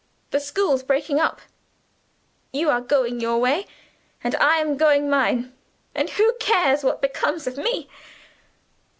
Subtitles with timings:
[0.31, 1.41] The school's breaking up;
[2.51, 3.67] you are going your way,
[4.23, 5.53] and I am going mine
[5.93, 7.87] and who cares what becomes of me?